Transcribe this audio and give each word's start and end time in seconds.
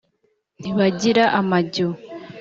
ntibagira 0.59 1.23
amajyo 1.39 1.87